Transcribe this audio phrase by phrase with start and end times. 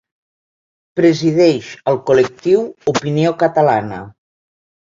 [0.99, 2.65] Presideix el col·lectiu
[2.95, 4.05] Opinió Catalana.